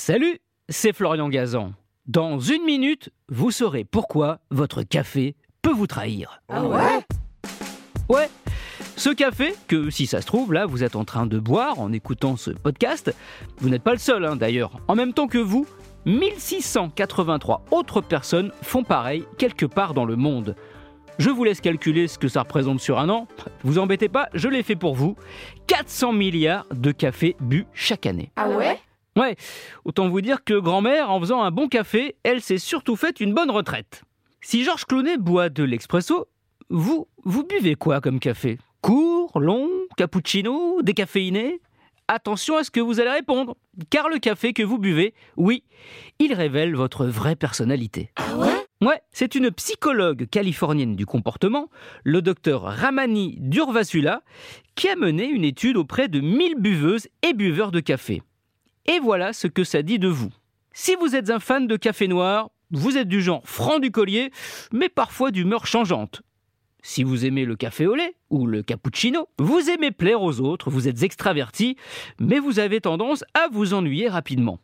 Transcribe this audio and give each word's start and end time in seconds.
Salut, 0.00 0.38
c'est 0.70 0.94
Florian 0.94 1.28
Gazan. 1.28 1.74
Dans 2.06 2.38
une 2.38 2.64
minute, 2.64 3.10
vous 3.28 3.50
saurez 3.50 3.84
pourquoi 3.84 4.38
votre 4.50 4.82
café 4.82 5.36
peut 5.60 5.74
vous 5.74 5.86
trahir. 5.86 6.40
Ah 6.48 6.64
ouais? 6.64 7.04
Ouais, 8.08 8.30
ce 8.96 9.10
café, 9.10 9.54
que 9.68 9.90
si 9.90 10.06
ça 10.06 10.22
se 10.22 10.26
trouve, 10.26 10.54
là, 10.54 10.64
vous 10.64 10.84
êtes 10.84 10.96
en 10.96 11.04
train 11.04 11.26
de 11.26 11.38
boire 11.38 11.78
en 11.80 11.92
écoutant 11.92 12.38
ce 12.38 12.50
podcast, 12.50 13.14
vous 13.58 13.68
n'êtes 13.68 13.82
pas 13.82 13.92
le 13.92 13.98
seul 13.98 14.24
hein, 14.24 14.36
d'ailleurs. 14.36 14.72
En 14.88 14.94
même 14.94 15.12
temps 15.12 15.28
que 15.28 15.36
vous, 15.36 15.66
1683 16.06 17.66
autres 17.70 18.00
personnes 18.00 18.52
font 18.62 18.84
pareil 18.84 19.26
quelque 19.36 19.66
part 19.66 19.92
dans 19.92 20.06
le 20.06 20.16
monde. 20.16 20.56
Je 21.18 21.28
vous 21.28 21.44
laisse 21.44 21.60
calculer 21.60 22.08
ce 22.08 22.18
que 22.18 22.28
ça 22.28 22.40
représente 22.40 22.80
sur 22.80 22.98
un 22.98 23.10
an. 23.10 23.28
Vous 23.64 23.76
embêtez 23.78 24.08
pas, 24.08 24.30
je 24.32 24.48
l'ai 24.48 24.62
fait 24.62 24.76
pour 24.76 24.94
vous. 24.94 25.14
400 25.66 26.14
milliards 26.14 26.64
de 26.72 26.90
cafés 26.90 27.36
bu 27.38 27.66
chaque 27.74 28.06
année. 28.06 28.32
Ah 28.36 28.48
ouais? 28.48 28.78
Ouais, 29.16 29.36
autant 29.84 30.08
vous 30.08 30.20
dire 30.20 30.44
que 30.44 30.54
grand-mère, 30.54 31.10
en 31.10 31.20
faisant 31.20 31.42
un 31.42 31.50
bon 31.50 31.68
café, 31.68 32.16
elle 32.22 32.40
s'est 32.40 32.58
surtout 32.58 32.96
faite 32.96 33.20
une 33.20 33.34
bonne 33.34 33.50
retraite. 33.50 34.02
Si 34.40 34.64
Georges 34.64 34.84
Clooney 34.84 35.18
boit 35.18 35.48
de 35.48 35.64
l'expresso, 35.64 36.28
vous, 36.68 37.08
vous 37.24 37.44
buvez 37.44 37.74
quoi 37.74 38.00
comme 38.00 38.20
café? 38.20 38.58
Court, 38.80 39.38
long, 39.38 39.68
cappuccino, 39.96 40.80
décaféiné? 40.82 41.60
Attention 42.08 42.56
à 42.56 42.64
ce 42.64 42.70
que 42.70 42.80
vous 42.80 43.00
allez 43.00 43.10
répondre, 43.10 43.56
car 43.90 44.08
le 44.08 44.18
café 44.18 44.52
que 44.52 44.62
vous 44.62 44.78
buvez, 44.78 45.14
oui, 45.36 45.64
il 46.18 46.32
révèle 46.32 46.74
votre 46.74 47.06
vraie 47.06 47.36
personnalité. 47.36 48.10
Ah 48.16 48.36
ouais? 48.36 48.66
Ouais, 48.82 49.02
c'est 49.12 49.34
une 49.34 49.50
psychologue 49.50 50.26
californienne 50.30 50.96
du 50.96 51.04
comportement, 51.04 51.68
le 52.02 52.22
docteur 52.22 52.62
Ramani 52.62 53.36
Durvasula, 53.38 54.22
qui 54.74 54.88
a 54.88 54.96
mené 54.96 55.26
une 55.26 55.44
étude 55.44 55.76
auprès 55.76 56.08
de 56.08 56.20
1000 56.20 56.54
buveuses 56.56 57.08
et 57.22 57.34
buveurs 57.34 57.72
de 57.72 57.80
café. 57.80 58.22
Et 58.90 58.98
voilà 58.98 59.32
ce 59.32 59.46
que 59.46 59.62
ça 59.62 59.82
dit 59.82 60.00
de 60.00 60.08
vous. 60.08 60.32
Si 60.72 60.96
vous 60.96 61.14
êtes 61.14 61.30
un 61.30 61.38
fan 61.38 61.68
de 61.68 61.76
café 61.76 62.08
noir, 62.08 62.50
vous 62.72 62.96
êtes 62.96 63.06
du 63.06 63.22
genre 63.22 63.42
franc 63.44 63.78
du 63.78 63.92
collier, 63.92 64.32
mais 64.72 64.88
parfois 64.88 65.30
d'humeur 65.30 65.64
changeante. 65.64 66.22
Si 66.82 67.04
vous 67.04 67.24
aimez 67.24 67.44
le 67.44 67.54
café 67.54 67.86
au 67.86 67.94
lait 67.94 68.16
ou 68.30 68.48
le 68.48 68.64
cappuccino, 68.64 69.28
vous 69.38 69.70
aimez 69.70 69.92
plaire 69.92 70.22
aux 70.22 70.40
autres, 70.40 70.70
vous 70.70 70.88
êtes 70.88 71.04
extraverti, 71.04 71.76
mais 72.18 72.40
vous 72.40 72.58
avez 72.58 72.80
tendance 72.80 73.22
à 73.34 73.46
vous 73.52 73.74
ennuyer 73.74 74.08
rapidement. 74.08 74.58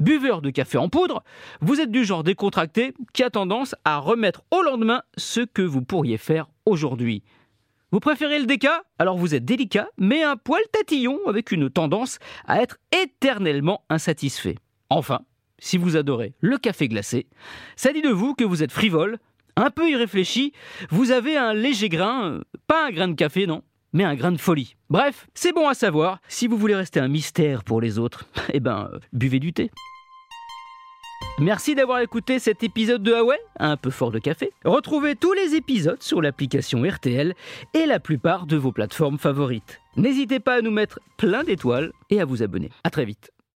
Buveur 0.00 0.42
de 0.42 0.50
café 0.50 0.76
en 0.76 0.88
poudre, 0.88 1.22
vous 1.60 1.80
êtes 1.80 1.92
du 1.92 2.04
genre 2.04 2.24
décontracté 2.24 2.92
qui 3.12 3.22
a 3.22 3.30
tendance 3.30 3.76
à 3.84 3.98
remettre 3.98 4.42
au 4.50 4.62
lendemain 4.62 5.02
ce 5.16 5.42
que 5.42 5.62
vous 5.62 5.82
pourriez 5.82 6.18
faire 6.18 6.48
aujourd'hui. 6.66 7.22
Vous 7.94 8.00
préférez 8.00 8.40
le 8.40 8.46
déca? 8.46 8.82
Alors 8.98 9.16
vous 9.16 9.36
êtes 9.36 9.44
délicat, 9.44 9.86
mais 9.98 10.24
un 10.24 10.36
poil 10.36 10.64
tatillon 10.72 11.20
avec 11.28 11.52
une 11.52 11.70
tendance 11.70 12.18
à 12.44 12.60
être 12.60 12.78
éternellement 12.90 13.84
insatisfait. 13.88 14.56
Enfin, 14.90 15.20
si 15.60 15.78
vous 15.78 15.96
adorez 15.96 16.34
le 16.40 16.58
café 16.58 16.88
glacé, 16.88 17.28
ça 17.76 17.92
dit 17.92 18.02
de 18.02 18.08
vous 18.08 18.34
que 18.34 18.42
vous 18.42 18.64
êtes 18.64 18.72
frivole, 18.72 19.18
un 19.54 19.70
peu 19.70 19.88
irréfléchi, 19.88 20.52
vous 20.90 21.12
avez 21.12 21.36
un 21.36 21.54
léger 21.54 21.88
grain, 21.88 22.30
euh, 22.32 22.40
pas 22.66 22.88
un 22.88 22.90
grain 22.90 23.06
de 23.06 23.14
café 23.14 23.46
non, 23.46 23.62
mais 23.92 24.02
un 24.02 24.16
grain 24.16 24.32
de 24.32 24.38
folie. 24.38 24.74
Bref, 24.90 25.28
c'est 25.32 25.52
bon 25.52 25.68
à 25.68 25.74
savoir, 25.74 26.18
si 26.26 26.48
vous 26.48 26.58
voulez 26.58 26.74
rester 26.74 26.98
un 26.98 27.06
mystère 27.06 27.62
pour 27.62 27.80
les 27.80 28.00
autres, 28.00 28.26
eh 28.52 28.58
ben, 28.58 28.90
euh, 28.92 28.98
buvez 29.12 29.38
du 29.38 29.52
thé. 29.52 29.70
Merci 31.40 31.74
d'avoir 31.74 31.98
écouté 31.98 32.38
cet 32.38 32.62
épisode 32.62 33.02
de 33.02 33.10
Huawei, 33.10 33.36
un 33.58 33.76
peu 33.76 33.90
fort 33.90 34.12
de 34.12 34.20
café. 34.20 34.52
Retrouvez 34.64 35.16
tous 35.16 35.32
les 35.32 35.56
épisodes 35.56 36.00
sur 36.00 36.22
l'application 36.22 36.84
RTL 36.84 37.34
et 37.74 37.86
la 37.86 37.98
plupart 37.98 38.46
de 38.46 38.56
vos 38.56 38.70
plateformes 38.70 39.18
favorites. 39.18 39.80
N'hésitez 39.96 40.38
pas 40.38 40.54
à 40.54 40.60
nous 40.60 40.70
mettre 40.70 41.00
plein 41.16 41.42
d'étoiles 41.42 41.90
et 42.08 42.20
à 42.20 42.24
vous 42.24 42.44
abonner. 42.44 42.70
À 42.84 42.90
très 42.90 43.04
vite. 43.04 43.32